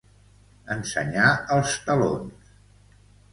Ensenyar 0.75 1.27
els 1.57 1.75
talons. 1.91 2.51